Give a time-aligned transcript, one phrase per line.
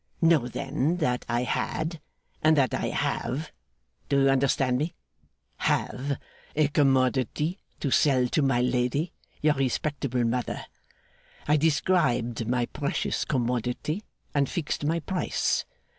[0.19, 2.01] Know then that I had,
[2.41, 3.51] and that I have
[4.09, 4.95] do you understand me?
[5.57, 6.17] have
[6.55, 10.65] a commodity to sell to my lady your respectable mother.
[11.47, 14.01] I described my precious commodity,
[14.33, 15.65] and fixed my price.